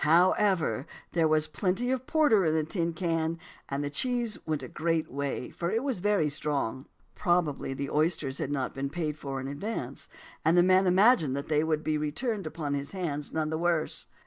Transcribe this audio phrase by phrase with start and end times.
[0.01, 3.37] However, there was plenty of porter in a tin can;
[3.69, 8.39] and the cheese went a great way, for it was very strong." Probably the oysters
[8.39, 10.09] had not been paid for in advance,
[10.43, 14.07] and the man imagined that they would be returned upon his hands none the worse.